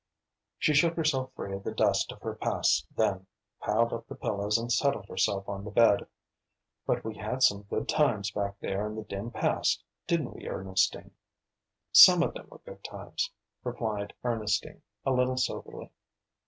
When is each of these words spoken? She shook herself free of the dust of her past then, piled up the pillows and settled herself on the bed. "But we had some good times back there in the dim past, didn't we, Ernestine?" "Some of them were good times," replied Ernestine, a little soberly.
She 0.57 0.73
shook 0.73 0.95
herself 0.95 1.31
free 1.35 1.53
of 1.53 1.61
the 1.63 1.75
dust 1.75 2.11
of 2.11 2.23
her 2.23 2.33
past 2.33 2.87
then, 2.97 3.27
piled 3.59 3.93
up 3.93 4.07
the 4.07 4.15
pillows 4.15 4.57
and 4.57 4.71
settled 4.71 5.05
herself 5.07 5.47
on 5.47 5.63
the 5.63 5.69
bed. 5.69 6.07
"But 6.87 7.03
we 7.05 7.17
had 7.17 7.43
some 7.43 7.67
good 7.69 7.87
times 7.87 8.31
back 8.31 8.55
there 8.61 8.87
in 8.87 8.95
the 8.95 9.03
dim 9.03 9.29
past, 9.29 9.83
didn't 10.07 10.33
we, 10.33 10.47
Ernestine?" 10.47 11.11
"Some 11.91 12.23
of 12.23 12.33
them 12.33 12.47
were 12.49 12.61
good 12.65 12.83
times," 12.83 13.29
replied 13.63 14.15
Ernestine, 14.23 14.81
a 15.05 15.11
little 15.11 15.37
soberly. 15.37 15.91